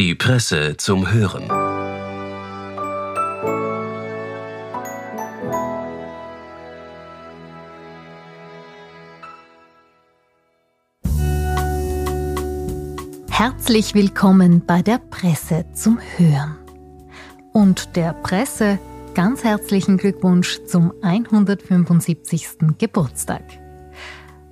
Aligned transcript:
Die 0.00 0.14
Presse 0.14 0.78
zum 0.78 1.12
Hören. 1.12 1.44
Herzlich 13.28 13.94
willkommen 13.94 14.64
bei 14.66 14.80
der 14.80 14.96
Presse 14.96 15.66
zum 15.74 15.98
Hören. 16.16 16.56
Und 17.52 17.94
der 17.94 18.14
Presse 18.14 18.78
ganz 19.12 19.44
herzlichen 19.44 19.98
Glückwunsch 19.98 20.60
zum 20.64 20.94
175. 21.02 22.78
Geburtstag. 22.78 23.42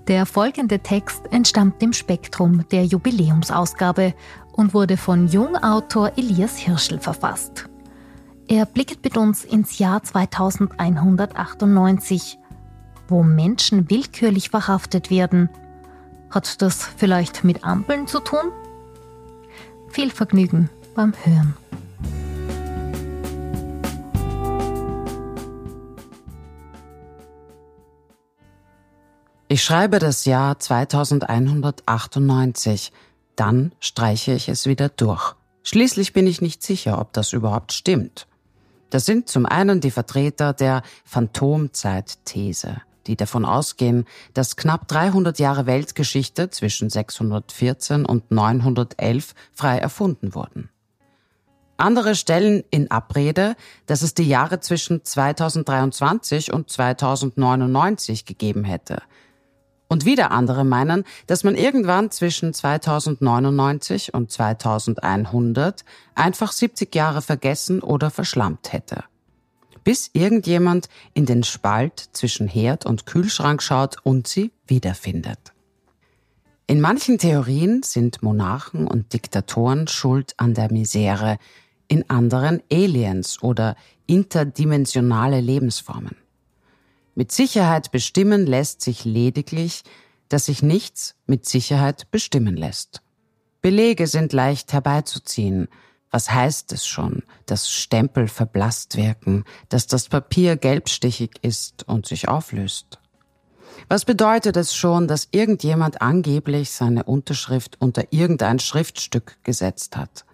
Der 0.08 0.26
folgende 0.26 0.80
Text 0.80 1.22
entstammt 1.30 1.80
dem 1.82 1.92
Spektrum 1.92 2.66
der 2.70 2.86
Jubiläumsausgabe 2.86 4.14
und 4.52 4.72
wurde 4.72 4.96
von 4.96 5.28
Jungautor 5.28 6.12
Elias 6.16 6.56
Hirschel 6.56 6.98
verfasst. 6.98 7.68
Er 8.48 8.64
blickt 8.64 9.04
mit 9.04 9.18
uns 9.18 9.44
ins 9.44 9.78
Jahr 9.78 10.02
2198, 10.02 12.38
wo 13.06 13.22
Menschen 13.22 13.90
willkürlich 13.90 14.48
verhaftet 14.48 15.10
werden. 15.10 15.50
Hat 16.30 16.62
das 16.62 16.88
vielleicht 16.96 17.44
mit 17.44 17.62
Ampeln 17.62 18.06
zu 18.06 18.20
tun? 18.20 18.50
Viel 19.90 20.10
Vergnügen 20.10 20.70
beim 20.94 21.12
Hören. 21.22 21.54
Ich 29.50 29.64
schreibe 29.64 29.98
das 29.98 30.26
Jahr 30.26 30.58
2198, 30.58 32.92
dann 33.34 33.72
streiche 33.80 34.34
ich 34.34 34.50
es 34.50 34.66
wieder 34.66 34.90
durch. 34.90 35.36
Schließlich 35.62 36.12
bin 36.12 36.26
ich 36.26 36.42
nicht 36.42 36.62
sicher, 36.62 37.00
ob 37.00 37.14
das 37.14 37.32
überhaupt 37.32 37.72
stimmt. 37.72 38.26
Das 38.90 39.06
sind 39.06 39.30
zum 39.30 39.46
einen 39.46 39.80
die 39.80 39.90
Vertreter 39.90 40.52
der 40.52 40.82
Phantomzeit-These, 41.06 42.82
die 43.06 43.16
davon 43.16 43.46
ausgehen, 43.46 44.04
dass 44.34 44.56
knapp 44.56 44.86
300 44.86 45.38
Jahre 45.38 45.64
Weltgeschichte 45.64 46.50
zwischen 46.50 46.90
614 46.90 48.04
und 48.04 48.30
911 48.30 49.34
frei 49.54 49.78
erfunden 49.78 50.34
wurden. 50.34 50.68
Andere 51.78 52.16
stellen 52.16 52.64
in 52.70 52.90
Abrede, 52.90 53.56
dass 53.86 54.02
es 54.02 54.12
die 54.12 54.28
Jahre 54.28 54.60
zwischen 54.60 55.06
2023 55.06 56.52
und 56.52 56.68
2099 56.68 58.26
gegeben 58.26 58.64
hätte– 58.64 59.00
und 59.88 60.04
wieder 60.04 60.30
andere 60.30 60.64
meinen, 60.64 61.04
dass 61.26 61.44
man 61.44 61.54
irgendwann 61.54 62.10
zwischen 62.10 62.54
2099 62.54 64.14
und 64.14 64.30
2100 64.30 65.84
einfach 66.14 66.52
70 66.52 66.94
Jahre 66.94 67.22
vergessen 67.22 67.80
oder 67.80 68.10
verschlammt 68.10 68.72
hätte. 68.72 69.04
Bis 69.84 70.10
irgendjemand 70.12 70.88
in 71.14 71.24
den 71.24 71.42
Spalt 71.42 72.10
zwischen 72.12 72.46
Herd 72.46 72.84
und 72.84 73.06
Kühlschrank 73.06 73.62
schaut 73.62 73.96
und 74.02 74.28
sie 74.28 74.52
wiederfindet. 74.66 75.52
In 76.66 76.82
manchen 76.82 77.16
Theorien 77.16 77.82
sind 77.82 78.22
Monarchen 78.22 78.86
und 78.86 79.14
Diktatoren 79.14 79.88
schuld 79.88 80.34
an 80.36 80.52
der 80.52 80.70
Misere, 80.70 81.38
in 81.88 82.10
anderen 82.10 82.62
Aliens 82.70 83.42
oder 83.42 83.74
interdimensionale 84.06 85.40
Lebensformen. 85.40 86.16
Mit 87.18 87.32
Sicherheit 87.32 87.90
bestimmen 87.90 88.46
lässt 88.46 88.80
sich 88.80 89.04
lediglich, 89.04 89.82
dass 90.28 90.46
sich 90.46 90.62
nichts 90.62 91.16
mit 91.26 91.46
Sicherheit 91.46 92.12
bestimmen 92.12 92.56
lässt. 92.56 93.02
Belege 93.60 94.06
sind 94.06 94.32
leicht 94.32 94.72
herbeizuziehen. 94.72 95.66
Was 96.12 96.30
heißt 96.30 96.70
es 96.72 96.86
schon, 96.86 97.24
dass 97.46 97.72
Stempel 97.72 98.28
verblasst 98.28 98.96
wirken, 98.96 99.42
dass 99.68 99.88
das 99.88 100.08
Papier 100.08 100.56
gelbstichig 100.56 101.40
ist 101.42 101.88
und 101.88 102.06
sich 102.06 102.28
auflöst? 102.28 103.00
Was 103.88 104.04
bedeutet 104.04 104.56
es 104.56 104.72
schon, 104.72 105.08
dass 105.08 105.26
irgendjemand 105.32 106.00
angeblich 106.00 106.70
seine 106.70 107.02
Unterschrift 107.02 107.80
unter 107.80 108.12
irgendein 108.12 108.60
Schriftstück 108.60 109.38
gesetzt 109.42 109.96
hat? 109.96 110.24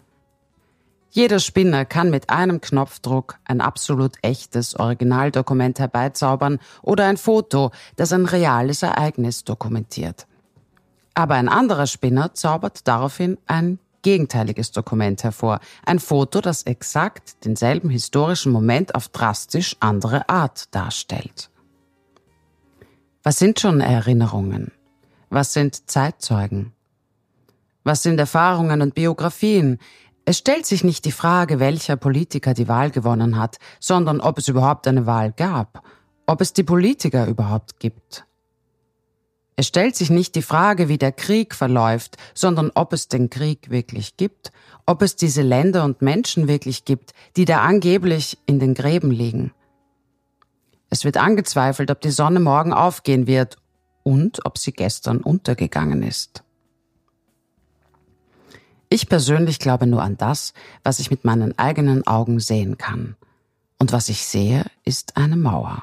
Jeder 1.17 1.39
Spinner 1.39 1.85
kann 1.85 2.11
mit 2.11 2.29
einem 2.29 2.61
Knopfdruck 2.61 3.39
ein 3.45 3.61
absolut 3.61 4.17
echtes 4.23 4.75
Originaldokument 4.75 5.79
herbeizaubern 5.79 6.59
oder 6.83 7.07
ein 7.07 7.19
Foto, 7.19 7.71
das 7.95 8.13
ein 8.13 8.27
reales 8.27 8.83
Ereignis 8.83 9.45
dokumentiert. 9.45 10.27
Aber 11.15 11.35
ein 11.35 11.49
anderer 11.49 11.87
Spinner 11.87 12.35
zaubert 12.35 12.89
daraufhin 12.89 13.39
ein 13.47 13.79
gegenteiliges 14.03 14.73
Dokument 14.73 15.23
hervor, 15.23 15.61
ein 15.87 16.01
Foto, 16.01 16.41
das 16.41 16.65
exakt 16.65 17.45
denselben 17.45 17.91
historischen 17.91 18.51
Moment 18.51 18.97
auf 18.97 19.07
drastisch 19.07 19.77
andere 19.79 20.29
Art 20.29 20.75
darstellt. 20.75 21.49
Was 23.23 23.39
sind 23.39 23.61
schon 23.61 23.81
Erinnerungen? 23.81 24.73
Was 25.31 25.53
sind 25.53 25.89
Zeitzeugen? 25.89 26.73
Was 27.85 28.03
sind 28.03 28.19
Erfahrungen 28.19 28.81
und 28.81 28.95
Biografien? 28.95 29.79
Es 30.27 30.39
stellt 30.39 30.65
sich 30.65 30.85
nicht 30.85 31.05
die 31.05 31.12
Frage, 31.12 31.61
welcher 31.61 31.97
Politiker 31.97 32.55
die 32.55 32.69
Wahl 32.69 32.91
gewonnen 32.91 33.39
hat, 33.39 33.59
sondern 33.79 34.21
ob 34.21 34.39
es 34.39 34.49
überhaupt 34.49 34.89
eine 34.89 35.07
Wahl 35.07 35.33
gab, 35.33 35.83
ob 36.27 36.41
es 36.41 36.55
die 36.55 36.62
Politiker 36.62 37.27
überhaupt 37.27 37.79
gibt. 37.79 38.25
Es 39.57 39.69
stellt 39.69 39.95
sich 39.95 40.11
nicht 40.11 40.34
die 40.34 40.43
Frage, 40.43 40.89
wie 40.89 40.99
der 40.99 41.13
Krieg 41.13 41.55
verläuft, 41.55 42.17
sondern 42.33 42.73
ob 42.75 42.93
es 42.93 43.09
den 43.09 43.31
Krieg 43.31 43.71
wirklich 43.71 44.17
gibt, 44.17 44.51
ob 44.87 45.03
es 45.03 45.15
diese 45.15 45.43
Länder 45.43 45.84
und 45.84 46.03
Menschen 46.03 46.49
wirklich 46.49 46.84
gibt, 46.84 47.13
die 47.37 47.45
da 47.45 47.61
angeblich 47.61 48.39
in 48.47 48.59
den 48.59 48.75
Gräben 48.75 49.11
liegen. 49.11 49.53
Es 50.91 51.05
wird 51.05 51.17
angezweifelt, 51.17 51.91
ob 51.91 52.01
die 52.01 52.11
Sonne 52.11 52.41
morgen 52.41 52.73
aufgehen 52.73 53.27
wird 53.27 53.57
und 54.03 54.45
ob 54.47 54.59
sie 54.59 54.73
gestern 54.73 55.19
untergegangen 55.19 56.03
ist. 56.03 56.44
Ich 58.94 59.09
persönlich 59.09 59.59
glaube 59.59 59.88
nur 59.88 60.05
an 60.05 60.16
das, 60.16 60.55
was 60.84 61.00
ich 61.00 61.10
mit 61.10 61.25
meinen 61.25 61.59
eigenen 61.59 62.06
Augen 62.06 62.38
sehen 62.38 62.78
kann. 62.78 63.16
Und 63.77 63.91
was 63.91 64.09
ich 64.09 64.25
sehe, 64.25 64.66
ist 64.84 65.16
eine 65.16 65.34
Mauer. 65.34 65.82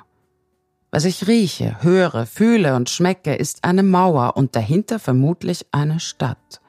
Was 0.91 1.03
ich 1.03 1.27
rieche, 1.27 1.83
höre, 1.83 2.25
fühle 2.25 2.73
und 2.73 2.89
schmecke, 2.89 3.35
ist 3.35 3.65
eine 3.65 3.83
Mauer 3.83 4.37
und 4.37 4.55
dahinter 4.55 4.97
vermutlich 4.97 5.65
eine 5.73 5.99
Stadt. 5.99 6.61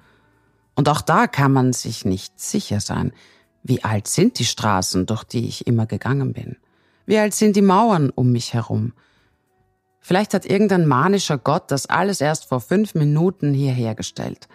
Und 0.75 0.89
auch 0.89 1.01
da 1.01 1.29
kann 1.29 1.53
man 1.53 1.73
sich 1.73 2.05
nicht 2.05 2.41
sicher 2.41 2.81
sein. 2.81 3.13
Wie 3.63 3.85
alt 3.85 4.09
sind 4.09 4.41
die 4.41 4.45
Straßen, 4.45 5.07
durch 5.07 5.23
die 5.23 5.47
ich 5.47 5.69
immer 5.69 5.87
gegangen 5.87 6.33
bin? 6.33 6.57
Wie 7.07 7.19
alt 7.19 7.35
sind 7.35 7.55
die 7.55 7.63
Mauern 7.63 8.11
um 8.11 8.33
mich 8.33 8.53
herum? 8.53 8.95
Vielleicht 10.01 10.35
hat 10.35 10.45
irgendein 10.45 10.89
manischer 10.89 11.39
Gott 11.39 11.71
das 11.71 11.87
alles 11.87 12.21
erst 12.21 12.47
vor 12.47 12.61
fünf 12.61 12.97
Minuten 12.97 13.55
hierhergestellt. 13.55 14.49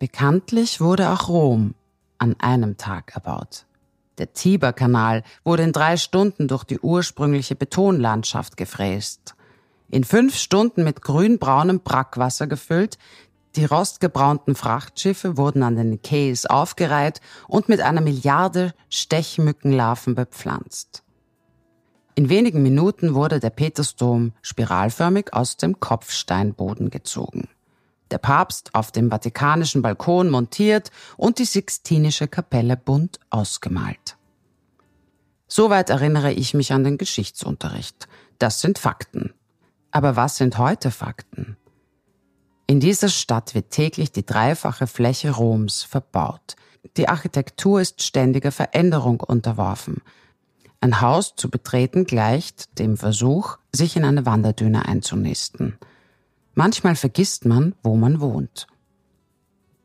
Bekanntlich 0.00 0.80
wurde 0.80 1.10
auch 1.10 1.28
Rom 1.28 1.74
an 2.16 2.34
einem 2.40 2.78
Tag 2.78 3.14
erbaut. 3.14 3.66
Der 4.16 4.32
Tiberkanal 4.32 5.22
wurde 5.44 5.62
in 5.62 5.72
drei 5.72 5.98
Stunden 5.98 6.48
durch 6.48 6.64
die 6.64 6.80
ursprüngliche 6.80 7.54
Betonlandschaft 7.54 8.56
gefräst. 8.56 9.34
In 9.90 10.04
fünf 10.04 10.36
Stunden 10.36 10.84
mit 10.84 11.02
grünbraunem 11.02 11.80
Brackwasser 11.80 12.46
gefüllt, 12.46 12.96
die 13.56 13.66
rostgebraunten 13.66 14.54
Frachtschiffe 14.54 15.36
wurden 15.36 15.62
an 15.62 15.76
den 15.76 16.00
Quais 16.00 16.46
aufgereiht 16.46 17.20
und 17.46 17.68
mit 17.68 17.82
einer 17.82 18.00
Milliarde 18.00 18.72
Stechmückenlarven 18.88 20.14
bepflanzt. 20.14 21.02
In 22.14 22.30
wenigen 22.30 22.62
Minuten 22.62 23.12
wurde 23.12 23.38
der 23.38 23.50
Petersdom 23.50 24.32
spiralförmig 24.40 25.34
aus 25.34 25.58
dem 25.58 25.78
Kopfsteinboden 25.78 26.88
gezogen 26.88 27.50
der 28.10 28.18
Papst 28.18 28.74
auf 28.74 28.92
dem 28.92 29.10
vatikanischen 29.10 29.82
Balkon 29.82 30.30
montiert 30.30 30.90
und 31.16 31.38
die 31.38 31.44
Sixtinische 31.44 32.28
Kapelle 32.28 32.76
bunt 32.76 33.20
ausgemalt. 33.30 34.16
Soweit 35.48 35.90
erinnere 35.90 36.32
ich 36.32 36.54
mich 36.54 36.72
an 36.72 36.84
den 36.84 36.96
Geschichtsunterricht. 36.96 38.08
Das 38.38 38.60
sind 38.60 38.78
Fakten. 38.78 39.34
Aber 39.90 40.14
was 40.14 40.36
sind 40.36 40.58
heute 40.58 40.90
Fakten? 40.90 41.56
In 42.66 42.78
dieser 42.78 43.08
Stadt 43.08 43.56
wird 43.56 43.70
täglich 43.70 44.12
die 44.12 44.24
dreifache 44.24 44.86
Fläche 44.86 45.32
Roms 45.32 45.82
verbaut. 45.82 46.54
Die 46.96 47.08
Architektur 47.08 47.80
ist 47.80 48.02
ständiger 48.02 48.52
Veränderung 48.52 49.20
unterworfen. 49.20 50.02
Ein 50.80 51.00
Haus 51.00 51.34
zu 51.34 51.50
betreten 51.50 52.04
gleicht 52.04 52.78
dem 52.78 52.96
Versuch, 52.96 53.58
sich 53.74 53.96
in 53.96 54.04
eine 54.04 54.24
Wanderdüne 54.24 54.86
einzunisten. 54.86 55.78
Manchmal 56.60 56.94
vergisst 56.94 57.46
man, 57.46 57.74
wo 57.82 57.96
man 57.96 58.20
wohnt. 58.20 58.66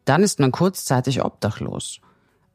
Dann 0.03 0.23
ist 0.23 0.41
man 0.41 0.51
kurzzeitig 0.51 1.23
obdachlos. 1.23 2.01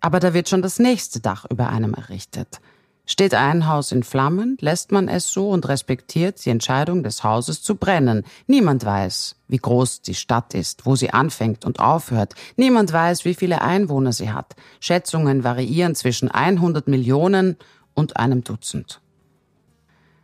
Aber 0.00 0.20
da 0.20 0.34
wird 0.34 0.50
schon 0.50 0.60
das 0.60 0.78
nächste 0.78 1.20
Dach 1.20 1.46
über 1.48 1.70
einem 1.70 1.94
errichtet. 1.94 2.60
Steht 3.06 3.32
ein 3.32 3.66
Haus 3.66 3.92
in 3.92 4.02
Flammen, 4.02 4.58
lässt 4.60 4.92
man 4.92 5.08
es 5.08 5.30
so 5.30 5.48
und 5.48 5.66
respektiert 5.66 6.44
die 6.44 6.50
Entscheidung 6.50 7.02
des 7.02 7.24
Hauses 7.24 7.62
zu 7.62 7.76
brennen. 7.76 8.26
Niemand 8.46 8.84
weiß, 8.84 9.36
wie 9.48 9.56
groß 9.56 10.02
die 10.02 10.14
Stadt 10.14 10.52
ist, 10.52 10.84
wo 10.84 10.96
sie 10.96 11.14
anfängt 11.14 11.64
und 11.64 11.80
aufhört. 11.80 12.34
Niemand 12.56 12.92
weiß, 12.92 13.24
wie 13.24 13.34
viele 13.34 13.62
Einwohner 13.62 14.12
sie 14.12 14.32
hat. 14.32 14.54
Schätzungen 14.80 15.44
variieren 15.44 15.94
zwischen 15.94 16.30
100 16.30 16.88
Millionen 16.88 17.56
und 17.94 18.18
einem 18.18 18.44
Dutzend. 18.44 19.00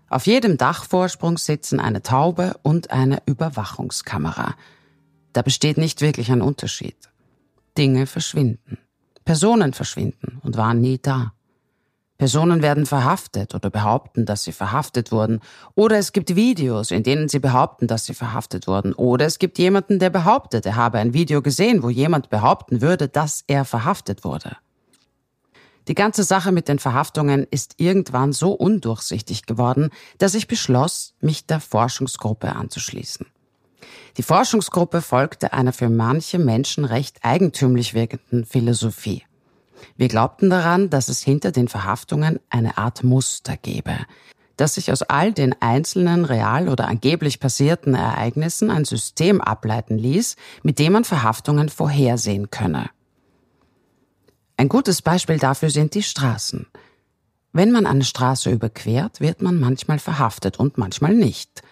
Auf 0.09 0.27
jedem 0.27 0.57
Dachvorsprung 0.57 1.37
sitzen 1.37 1.81
eine 1.81 2.03
Taube 2.03 2.55
und 2.63 2.91
eine 2.91 3.23
Überwachungskamera. 3.27 4.55
Da 5.33 5.43
besteht 5.43 5.79
nicht 5.79 6.01
wirklich 6.01 6.31
ein 6.31 6.43
Unterschied. 6.43 6.97
Dinge 7.77 8.07
verschwinden. 8.07 8.79
Personen 9.25 9.73
verschwinden 9.73 10.41
und 10.43 10.57
waren 10.57 10.81
nie 10.81 10.99
da. 10.99 11.33
Personen 12.19 12.63
werden 12.63 12.87
verhaftet 12.87 13.55
oder 13.55 13.69
behaupten, 13.69 14.25
dass 14.25 14.45
sie 14.45 14.53
verhaftet 14.53 15.13
wurden. 15.13 15.41
Oder 15.75 15.99
es 15.99 16.13
gibt 16.13 16.35
Videos, 16.35 16.91
in 16.91 17.03
denen 17.03 17.29
sie 17.29 17.41
behaupten, 17.41 17.87
dass 17.87 18.07
sie 18.07 18.15
verhaftet 18.15 18.67
wurden. 18.67 18.95
Oder 18.95 19.27
es 19.27 19.39
gibt 19.39 19.59
jemanden, 19.59 19.99
der 19.99 20.09
behauptet, 20.09 20.65
er 20.65 20.77
habe 20.77 20.99
ein 20.99 21.13
Video 21.13 21.43
gesehen, 21.43 21.83
wo 21.83 21.91
jemand 21.91 22.31
behaupten 22.31 22.81
würde, 22.81 23.09
dass 23.09 23.45
er 23.47 23.67
verhaftet 23.67 24.25
wurde. 24.25 24.57
Die 25.89 25.95
ganze 25.95 26.25
Sache 26.25 26.51
mit 26.51 26.69
den 26.69 26.79
Verhaftungen 26.79 27.47
ist 27.51 27.75
irgendwann 27.79 28.33
so 28.33 28.53
undurchsichtig 28.53 29.47
geworden, 29.47 29.91
dass 30.19 30.35
ich 30.35 30.49
beschloss, 30.49 31.15
mich 31.21 31.47
der 31.47 31.61
Forschungsgruppe 31.61 32.55
anzuschließen. 32.55 33.27
Die 34.17 34.23
Forschungsgruppe 34.23 35.01
folgte 35.01 35.53
einer 35.53 35.73
für 35.73 35.89
manche 35.89 36.39
Menschen 36.39 36.85
recht 36.85 37.19
eigentümlich 37.23 37.95
wirkenden 37.95 38.45
Philosophie. 38.45 39.23
Wir 39.97 40.09
glaubten 40.09 40.51
daran, 40.51 40.91
dass 40.91 41.09
es 41.09 41.23
hinter 41.23 41.53
den 41.53 41.69
Verhaftungen 41.69 42.41
eine 42.51 42.79
Art 42.79 43.05
Muster 43.05 43.57
gebe, 43.57 43.95
dass 44.57 44.75
sich 44.75 44.91
aus 44.91 45.03
all 45.03 45.33
den 45.33 45.55
einzelnen 45.61 46.25
real 46.25 46.69
oder 46.69 46.89
angeblich 46.89 47.41
passierten 47.41 47.95
Ereignissen 47.95 48.71
ein 48.71 48.87
System 48.87 49.41
ableiten 49.41 49.99
ließ, 49.99 50.37
mit 50.63 50.79
dem 50.79 50.95
man 50.95 51.05
Verhaftungen 51.05 51.69
vorhersehen 51.69 52.51
könne. 52.51 52.89
Ein 54.59 54.69
gutes 54.69 55.03
Beispiel 55.03 55.39
dafür 55.39 55.71
sind 55.71 55.95
die 55.95 56.03
Straßen. 56.03 56.67
Wenn 57.53 57.73
man 57.73 57.87
eine 57.87 58.05
Straße 58.05 58.51
überquert, 58.51 59.21
wird 59.21 59.43
man 59.43 59.61
manchmal 59.61 59.99
verhaftet 59.99 60.59
und 60.59 60.79
manchmal 60.79 61.15
nicht. 61.15 61.63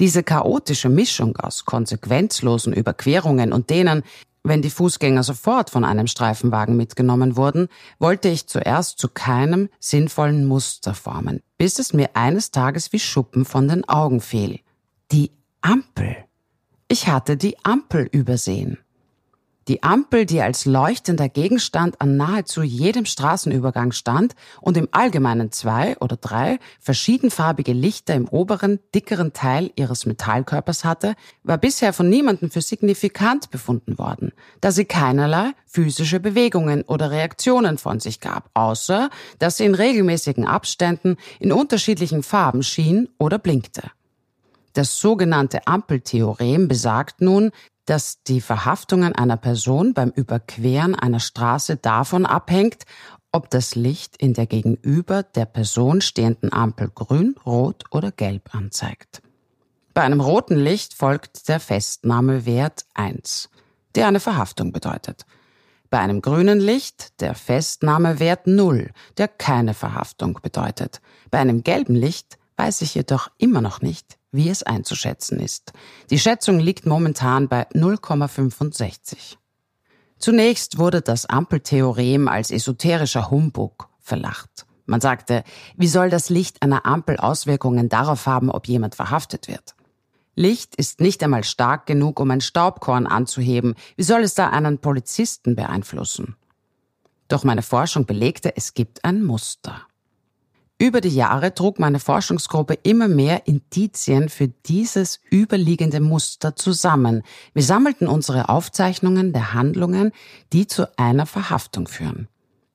Diese 0.00 0.22
chaotische 0.22 0.88
Mischung 0.88 1.36
aus 1.36 1.64
konsequenzlosen 1.64 2.72
Überquerungen 2.72 3.52
und 3.52 3.70
denen, 3.70 4.02
wenn 4.42 4.62
die 4.62 4.70
Fußgänger 4.70 5.22
sofort 5.22 5.70
von 5.70 5.84
einem 5.84 6.08
Streifenwagen 6.08 6.76
mitgenommen 6.76 7.36
wurden, 7.36 7.68
wollte 8.00 8.28
ich 8.28 8.48
zuerst 8.48 8.98
zu 8.98 9.08
keinem 9.08 9.68
sinnvollen 9.78 10.46
Muster 10.46 10.94
formen, 10.94 11.42
bis 11.58 11.78
es 11.78 11.92
mir 11.92 12.10
eines 12.14 12.50
Tages 12.50 12.92
wie 12.92 12.98
Schuppen 12.98 13.44
von 13.44 13.68
den 13.68 13.88
Augen 13.88 14.20
fiel. 14.20 14.58
Die 15.12 15.30
Ampel. 15.60 16.16
Ich 16.88 17.06
hatte 17.06 17.36
die 17.36 17.56
Ampel 17.64 18.08
übersehen. 18.10 18.78
Die 19.68 19.82
Ampel, 19.84 20.26
die 20.26 20.42
als 20.42 20.64
leuchtender 20.64 21.28
Gegenstand 21.28 22.00
an 22.00 22.16
nahezu 22.16 22.62
jedem 22.62 23.04
Straßenübergang 23.04 23.92
stand 23.92 24.34
und 24.60 24.76
im 24.76 24.88
Allgemeinen 24.90 25.52
zwei 25.52 25.96
oder 25.98 26.16
drei 26.16 26.58
verschiedenfarbige 26.80 27.72
Lichter 27.72 28.14
im 28.14 28.28
oberen, 28.28 28.80
dickeren 28.92 29.32
Teil 29.32 29.70
ihres 29.76 30.04
Metallkörpers 30.04 30.84
hatte, 30.84 31.14
war 31.44 31.58
bisher 31.58 31.92
von 31.92 32.08
niemandem 32.08 32.50
für 32.50 32.60
signifikant 32.60 33.50
befunden 33.50 33.98
worden, 33.98 34.32
da 34.60 34.72
sie 34.72 34.84
keinerlei 34.84 35.52
physische 35.66 36.18
Bewegungen 36.18 36.82
oder 36.82 37.12
Reaktionen 37.12 37.78
von 37.78 38.00
sich 38.00 38.20
gab, 38.20 38.50
außer 38.54 39.10
dass 39.38 39.58
sie 39.58 39.64
in 39.64 39.74
regelmäßigen 39.74 40.46
Abständen 40.46 41.16
in 41.38 41.52
unterschiedlichen 41.52 42.24
Farben 42.24 42.64
schien 42.64 43.08
oder 43.18 43.38
blinkte. 43.38 43.82
Das 44.72 44.98
sogenannte 44.98 45.66
Ampeltheorem 45.66 46.68
besagt 46.68 47.20
nun, 47.20 47.50
dass 47.84 48.22
die 48.22 48.40
Verhaftungen 48.40 49.14
einer 49.14 49.36
Person 49.36 49.92
beim 49.92 50.10
Überqueren 50.10 50.94
einer 50.94 51.20
Straße 51.20 51.76
davon 51.76 52.26
abhängt, 52.26 52.84
ob 53.32 53.50
das 53.50 53.74
Licht 53.74 54.16
in 54.18 54.34
der 54.34 54.46
gegenüber 54.46 55.22
der 55.22 55.46
Person 55.46 56.00
stehenden 56.00 56.52
Ampel 56.52 56.90
grün, 56.94 57.34
rot 57.44 57.84
oder 57.90 58.12
gelb 58.12 58.54
anzeigt. 58.54 59.22
Bei 59.94 60.02
einem 60.02 60.20
roten 60.20 60.56
Licht 60.56 60.94
folgt 60.94 61.48
der 61.48 61.60
Festnahmewert 61.60 62.86
1, 62.94 63.50
der 63.94 64.06
eine 64.06 64.20
Verhaftung 64.20 64.72
bedeutet. 64.72 65.26
Bei 65.90 65.98
einem 65.98 66.22
grünen 66.22 66.60
Licht 66.60 67.20
der 67.20 67.34
Festnahmewert 67.34 68.46
0, 68.46 68.90
der 69.18 69.28
keine 69.28 69.74
Verhaftung 69.74 70.38
bedeutet. 70.40 71.02
Bei 71.30 71.38
einem 71.38 71.62
gelben 71.62 71.94
Licht 71.94 72.38
weiß 72.56 72.80
ich 72.82 72.94
jedoch 72.94 73.30
immer 73.36 73.60
noch 73.60 73.82
nicht, 73.82 74.18
wie 74.32 74.48
es 74.48 74.62
einzuschätzen 74.62 75.38
ist. 75.38 75.72
Die 76.10 76.18
Schätzung 76.18 76.58
liegt 76.58 76.86
momentan 76.86 77.48
bei 77.48 77.68
0,65. 77.70 79.36
Zunächst 80.18 80.78
wurde 80.78 81.02
das 81.02 81.26
Ampeltheorem 81.26 82.28
als 82.28 82.50
esoterischer 82.50 83.30
Humbug 83.30 83.88
verlacht. 84.00 84.66
Man 84.86 85.00
sagte, 85.00 85.44
wie 85.76 85.88
soll 85.88 86.10
das 86.10 86.28
Licht 86.28 86.62
einer 86.62 86.86
Ampel 86.86 87.16
Auswirkungen 87.18 87.88
darauf 87.88 88.26
haben, 88.26 88.50
ob 88.50 88.66
jemand 88.66 88.94
verhaftet 88.94 89.48
wird? 89.48 89.74
Licht 90.34 90.74
ist 90.76 91.00
nicht 91.00 91.22
einmal 91.22 91.44
stark 91.44 91.86
genug, 91.86 92.18
um 92.18 92.30
ein 92.30 92.40
Staubkorn 92.40 93.06
anzuheben. 93.06 93.74
Wie 93.96 94.02
soll 94.02 94.22
es 94.22 94.34
da 94.34 94.48
einen 94.48 94.78
Polizisten 94.78 95.56
beeinflussen? 95.56 96.36
Doch 97.28 97.44
meine 97.44 97.62
Forschung 97.62 98.06
belegte, 98.06 98.56
es 98.56 98.74
gibt 98.74 99.04
ein 99.04 99.22
Muster. 99.22 99.86
Über 100.78 101.00
die 101.00 101.14
Jahre 101.14 101.54
trug 101.54 101.78
meine 101.78 102.00
Forschungsgruppe 102.00 102.74
immer 102.82 103.06
mehr 103.06 103.46
Indizien 103.46 104.28
für 104.28 104.48
dieses 104.48 105.20
überliegende 105.30 106.00
Muster 106.00 106.56
zusammen. 106.56 107.22
Wir 107.54 107.62
sammelten 107.62 108.08
unsere 108.08 108.48
Aufzeichnungen 108.48 109.32
der 109.32 109.54
Handlungen, 109.54 110.12
die 110.52 110.66
zu 110.66 110.88
einer 110.98 111.26
Verhaftung 111.26 111.86
führen. 111.86 112.28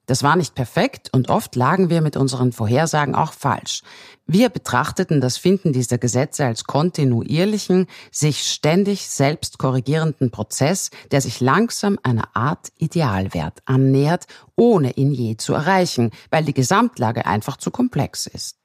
Das 0.08 0.24
war 0.24 0.38
nicht 0.38 0.56
perfekt 0.56 1.10
und 1.12 1.30
oft 1.30 1.56
lagen 1.58 1.90
wir 1.90 2.02
mit 2.02 2.16
unseren 2.16 2.54
Vorhersagen 2.54 3.14
auch 3.14 3.34
falsch. 3.34 3.84
Wir 4.26 4.48
betrachteten 4.48 5.20
das 5.20 5.38
Finden 5.38 5.74
dieser 5.74 5.98
Gesetze 5.98 6.46
als 6.46 6.64
kontinuierlichen, 6.64 7.88
sich 8.10 8.44
ständig 8.44 9.10
selbst 9.10 9.60
korrigierenden 9.60 10.32
Prozess, 10.32 10.92
der 11.12 11.20
sich 11.20 11.42
langsam 11.42 12.00
einer 12.04 12.36
Art 12.36 12.70
Idealwert 12.78 13.60
annähert, 13.66 14.28
ohne 14.56 14.92
ihn 14.94 15.12
je 15.12 15.36
zu 15.36 15.54
erreichen, 15.54 16.12
weil 16.32 16.46
die 16.46 16.54
Gesamtlage 16.54 17.26
einfach 17.26 17.58
zu 17.58 17.70
komplex 17.70 18.28
ist. 18.28 18.58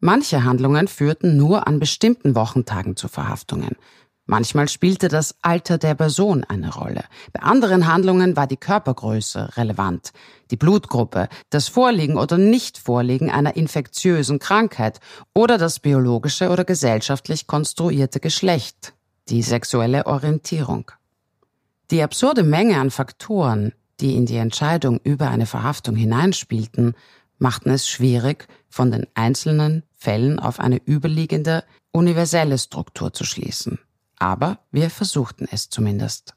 Manche 0.00 0.44
Handlungen 0.44 0.88
führten 0.88 1.36
nur 1.36 1.68
an 1.68 1.78
bestimmten 1.78 2.34
Wochentagen 2.34 2.96
zu 2.96 3.06
Verhaftungen. 3.06 3.76
Manchmal 4.30 4.68
spielte 4.68 5.08
das 5.08 5.34
Alter 5.42 5.76
der 5.76 5.96
Person 5.96 6.44
eine 6.44 6.72
Rolle. 6.72 7.02
Bei 7.32 7.42
anderen 7.42 7.92
Handlungen 7.92 8.36
war 8.36 8.46
die 8.46 8.56
Körpergröße 8.56 9.56
relevant, 9.56 10.12
die 10.52 10.56
Blutgruppe, 10.56 11.28
das 11.50 11.66
Vorliegen 11.66 12.16
oder 12.16 12.38
Nichtvorliegen 12.38 13.28
einer 13.28 13.56
infektiösen 13.56 14.38
Krankheit 14.38 15.00
oder 15.34 15.58
das 15.58 15.80
biologische 15.80 16.50
oder 16.50 16.62
gesellschaftlich 16.64 17.48
konstruierte 17.48 18.20
Geschlecht, 18.20 18.94
die 19.30 19.42
sexuelle 19.42 20.06
Orientierung. 20.06 20.92
Die 21.90 22.00
absurde 22.00 22.44
Menge 22.44 22.78
an 22.78 22.92
Faktoren, 22.92 23.72
die 23.98 24.14
in 24.14 24.26
die 24.26 24.36
Entscheidung 24.36 25.00
über 25.02 25.28
eine 25.28 25.46
Verhaftung 25.46 25.96
hineinspielten, 25.96 26.94
machten 27.38 27.70
es 27.70 27.88
schwierig, 27.88 28.46
von 28.68 28.92
den 28.92 29.08
einzelnen 29.14 29.82
Fällen 29.92 30.38
auf 30.38 30.60
eine 30.60 30.80
überliegende, 30.86 31.64
universelle 31.90 32.58
Struktur 32.58 33.12
zu 33.12 33.24
schließen 33.24 33.80
aber 34.20 34.60
wir 34.70 34.90
versuchten 34.90 35.48
es 35.50 35.68
zumindest. 35.68 36.34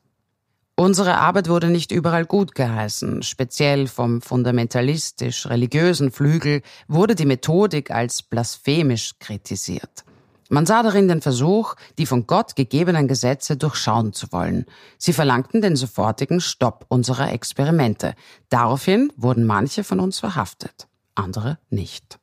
Unsere 0.76 1.18
Arbeit 1.18 1.50
wurde 1.50 1.70
nicht 1.70 1.92
überall 1.92 2.26
gut 2.26 2.56
geheißen. 2.56 3.22
Speziell 3.22 3.88
vom 3.88 4.24
fundamentalistisch-religiösen 4.24 6.12
Flügel 6.12 6.64
wurde 6.88 7.14
die 7.14 7.28
Methodik 7.28 7.92
als 7.92 8.24
blasphemisch 8.24 9.20
kritisiert. 9.20 10.04
Man 10.50 10.66
sah 10.66 10.82
darin 10.82 11.08
den 11.08 11.22
Versuch, 11.22 11.76
die 12.00 12.08
von 12.08 12.26
Gott 12.26 12.56
gegebenen 12.56 13.08
Gesetze 13.08 13.56
durchschauen 13.56 14.14
zu 14.14 14.32
wollen. 14.32 14.66
Sie 14.98 15.14
verlangten 15.14 15.62
den 15.62 15.76
sofortigen 15.76 16.42
Stopp 16.42 16.86
unserer 16.90 17.32
Experimente. 17.32 18.16
Daraufhin 18.50 19.14
wurden 19.16 19.46
manche 19.46 19.84
von 19.84 20.00
uns 20.00 20.20
verhaftet, 20.20 20.88
andere 21.16 21.60
nicht. 21.70 22.20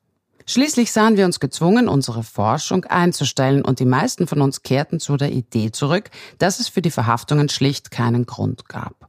Schließlich 0.50 0.90
sahen 0.90 1.16
wir 1.16 1.26
uns 1.26 1.38
gezwungen, 1.38 1.86
unsere 1.86 2.24
Forschung 2.24 2.84
einzustellen 2.86 3.64
und 3.64 3.78
die 3.78 3.84
meisten 3.84 4.26
von 4.26 4.40
uns 4.40 4.64
kehrten 4.64 4.98
zu 4.98 5.16
der 5.16 5.30
Idee 5.30 5.70
zurück, 5.70 6.10
dass 6.38 6.58
es 6.58 6.66
für 6.66 6.82
die 6.82 6.90
Verhaftungen 6.90 7.48
schlicht 7.48 7.92
keinen 7.92 8.26
Grund 8.26 8.68
gab. 8.68 9.08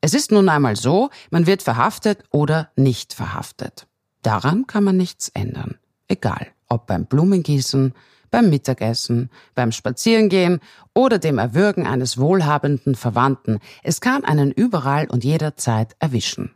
Es 0.00 0.14
ist 0.14 0.30
nun 0.30 0.48
einmal 0.48 0.76
so, 0.76 1.10
man 1.30 1.48
wird 1.48 1.60
verhaftet 1.60 2.22
oder 2.30 2.70
nicht 2.76 3.14
verhaftet. 3.14 3.88
Daran 4.22 4.68
kann 4.68 4.84
man 4.84 4.96
nichts 4.96 5.28
ändern. 5.30 5.76
Egal, 6.06 6.46
ob 6.68 6.86
beim 6.86 7.06
Blumengießen, 7.06 7.92
beim 8.30 8.48
Mittagessen, 8.48 9.28
beim 9.56 9.72
Spazierengehen 9.72 10.60
oder 10.94 11.18
dem 11.18 11.38
Erwürgen 11.38 11.84
eines 11.84 12.16
wohlhabenden 12.16 12.94
Verwandten. 12.94 13.58
Es 13.82 14.00
kann 14.00 14.24
einen 14.24 14.52
überall 14.52 15.08
und 15.10 15.24
jederzeit 15.24 15.96
erwischen. 15.98 16.55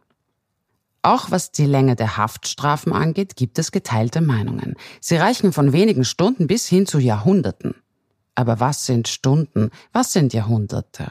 Auch 1.03 1.31
was 1.31 1.51
die 1.51 1.67
Länge 1.67 1.97
der 1.97 2.17
Haftstrafen 2.17 2.93
angeht, 2.93 3.37
gibt 3.37 3.59
es 3.59 3.73
geteilte 3.73 4.21
Meinungen. 4.21 4.75
Sie 5.01 5.17
reichen 5.17 5.53
von 5.53 5.73
wenigen 5.73 6.05
Stunden 6.05 6.47
bis 6.47 6.67
hin 6.67 6.87
zu 6.87 6.99
Jahrhunderten. 6.99 7.75
Aber 8.35 8.61
was 8.61 8.87
sind 8.87 9.09
Stunden? 9.09 9.71
Was 9.93 10.13
sind 10.13 10.35
Jahrhunderte? 10.35 11.11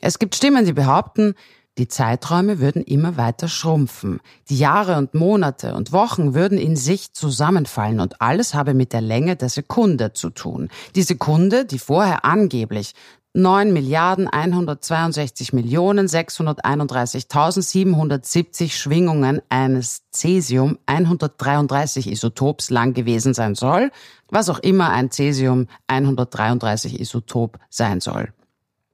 Es 0.00 0.18
gibt 0.18 0.34
Stimmen, 0.34 0.64
die 0.64 0.72
behaupten, 0.72 1.34
die 1.78 1.88
Zeiträume 1.88 2.58
würden 2.58 2.82
immer 2.82 3.18
weiter 3.18 3.48
schrumpfen. 3.48 4.20
Die 4.48 4.58
Jahre 4.58 4.96
und 4.96 5.12
Monate 5.12 5.74
und 5.74 5.92
Wochen 5.92 6.32
würden 6.32 6.56
in 6.56 6.74
sich 6.74 7.12
zusammenfallen 7.12 8.00
und 8.00 8.22
alles 8.22 8.54
habe 8.54 8.72
mit 8.72 8.94
der 8.94 9.02
Länge 9.02 9.36
der 9.36 9.50
Sekunde 9.50 10.14
zu 10.14 10.30
tun. 10.30 10.70
Die 10.94 11.02
Sekunde, 11.02 11.66
die 11.66 11.78
vorher 11.78 12.24
angeblich 12.24 12.94
9 13.36 13.72
Milliarden 13.74 14.28
162 14.28 15.52
Millionen 15.52 16.06
631.770 16.06 18.70
Schwingungen 18.70 19.42
eines 19.50 20.04
Cäsium 20.10 20.78
133 20.86 22.10
Isotops 22.10 22.70
lang 22.70 22.94
gewesen 22.94 23.34
sein 23.34 23.54
soll, 23.54 23.92
was 24.30 24.48
auch 24.48 24.60
immer 24.60 24.88
ein 24.88 25.10
Cäsium 25.10 25.66
133 25.86 26.98
Isotop 26.98 27.58
sein 27.68 28.00
soll. 28.00 28.32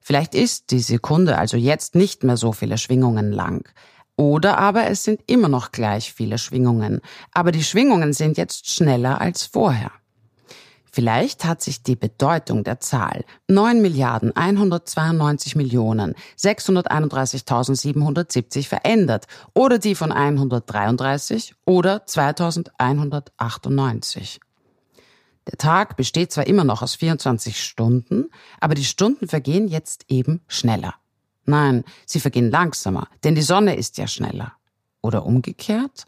Vielleicht 0.01 0.35
ist 0.35 0.71
die 0.71 0.81
Sekunde 0.81 1.37
also 1.37 1.55
jetzt 1.55 1.95
nicht 1.95 2.25
mehr 2.25 2.35
so 2.35 2.51
viele 2.51 2.77
Schwingungen 2.77 3.31
lang. 3.31 3.69
Oder 4.17 4.57
aber 4.57 4.87
es 4.87 5.05
sind 5.05 5.21
immer 5.25 5.47
noch 5.47 5.71
gleich 5.71 6.11
viele 6.11 6.37
Schwingungen, 6.37 6.99
aber 7.31 7.53
die 7.53 7.63
Schwingungen 7.63 8.11
sind 8.11 8.37
jetzt 8.37 8.69
schneller 8.69 9.21
als 9.21 9.45
vorher. 9.45 9.91
Vielleicht 10.95 11.43
hat 11.43 11.63
sich 11.63 11.81
die 11.81 11.95
Bedeutung 11.95 12.63
der 12.63 12.79
Zahl 12.79 13.25
9 13.47 13.81
Milliarden 13.81 14.35
192 14.35 15.55
Millionen 15.55 16.13
631.770 16.37 18.67
verändert 18.67 19.25
oder 19.55 19.79
die 19.79 19.95
von 19.95 20.11
133 20.11 21.55
oder 21.65 22.05
2198. 22.05 24.39
Der 25.47 25.57
Tag 25.57 25.97
besteht 25.97 26.31
zwar 26.31 26.45
immer 26.45 26.63
noch 26.63 26.83
aus 26.83 26.93
24 26.93 27.59
Stunden, 27.59 28.29
aber 28.59 28.75
die 28.75 28.85
Stunden 28.85 29.27
vergehen 29.27 29.67
jetzt 29.67 30.05
eben 30.09 30.41
schneller. 30.47 30.93
Nein, 31.45 31.85
sie 32.05 32.19
vergehen 32.19 32.51
langsamer, 32.51 33.07
denn 33.23 33.33
die 33.33 33.41
Sonne 33.41 33.77
ist 33.77 33.97
ja 33.97 34.05
schneller. 34.05 34.53
Oder 35.01 35.25
umgekehrt? 35.25 36.05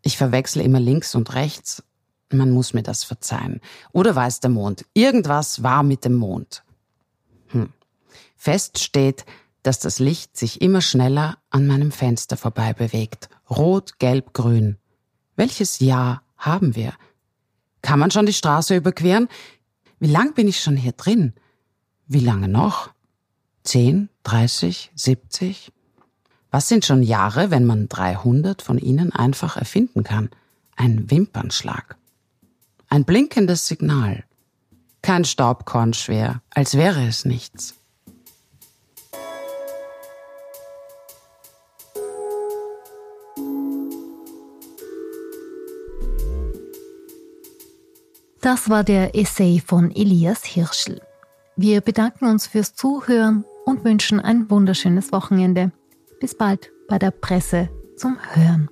Ich 0.00 0.16
verwechsle 0.16 0.62
immer 0.62 0.80
links 0.80 1.14
und 1.14 1.34
rechts. 1.34 1.82
Man 2.32 2.50
muss 2.50 2.74
mir 2.74 2.82
das 2.82 3.04
verzeihen. 3.04 3.60
Oder 3.92 4.16
es 4.16 4.40
der 4.40 4.50
Mond? 4.50 4.84
Irgendwas 4.94 5.62
war 5.62 5.82
mit 5.82 6.04
dem 6.04 6.14
Mond. 6.14 6.64
Hm. 7.48 7.70
Fest 8.36 8.78
steht, 8.78 9.24
dass 9.62 9.78
das 9.78 9.98
Licht 9.98 10.36
sich 10.36 10.60
immer 10.60 10.80
schneller 10.80 11.38
an 11.50 11.66
meinem 11.66 11.92
Fenster 11.92 12.36
vorbei 12.36 12.72
bewegt. 12.72 13.28
Rot, 13.48 13.98
gelb, 13.98 14.32
grün. 14.32 14.78
Welches 15.36 15.78
Jahr 15.78 16.22
haben 16.36 16.74
wir? 16.74 16.94
Kann 17.82 17.98
man 17.98 18.10
schon 18.10 18.26
die 18.26 18.32
Straße 18.32 18.76
überqueren? 18.76 19.28
Wie 19.98 20.10
lang 20.10 20.34
bin 20.34 20.48
ich 20.48 20.60
schon 20.60 20.76
hier 20.76 20.92
drin? 20.92 21.32
Wie 22.06 22.20
lange 22.20 22.48
noch? 22.48 22.90
Zehn, 23.62 24.08
dreißig, 24.24 24.90
siebzig? 24.94 25.72
Was 26.50 26.68
sind 26.68 26.84
schon 26.84 27.02
Jahre, 27.02 27.50
wenn 27.50 27.64
man 27.64 27.88
300 27.88 28.60
von 28.60 28.78
ihnen 28.78 29.12
einfach 29.12 29.56
erfinden 29.56 30.02
kann? 30.02 30.30
Ein 30.76 31.10
Wimpernschlag. 31.10 31.96
Ein 32.92 33.06
blinkendes 33.06 33.68
Signal. 33.68 34.24
Kein 35.00 35.24
Staubkorn 35.24 35.94
schwer, 35.94 36.42
als 36.50 36.76
wäre 36.76 37.06
es 37.06 37.24
nichts. 37.24 37.74
Das 48.42 48.68
war 48.68 48.84
der 48.84 49.16
Essay 49.16 49.62
von 49.64 49.90
Elias 49.96 50.44
Hirschl. 50.44 51.00
Wir 51.56 51.80
bedanken 51.80 52.26
uns 52.26 52.46
fürs 52.46 52.74
Zuhören 52.74 53.46
und 53.64 53.86
wünschen 53.86 54.20
ein 54.20 54.50
wunderschönes 54.50 55.12
Wochenende. 55.12 55.72
Bis 56.20 56.36
bald 56.36 56.70
bei 56.88 56.98
der 56.98 57.10
Presse 57.10 57.70
zum 57.96 58.18
Hören. 58.34 58.68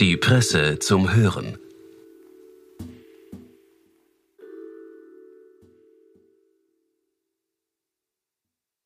Die 0.00 0.16
Presse 0.16 0.80
zum 0.80 1.14
Hören. 1.14 1.56